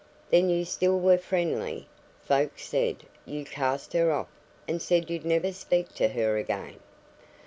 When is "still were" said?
0.65-1.19